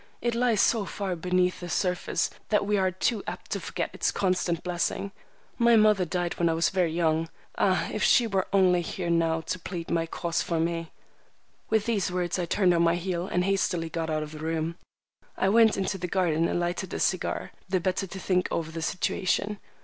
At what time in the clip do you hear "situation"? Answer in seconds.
18.81-19.59